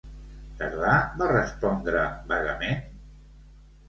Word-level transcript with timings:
Tardà 0.59 0.93
va 1.19 1.27
respondre 1.31 2.05
vagament? 2.31 2.81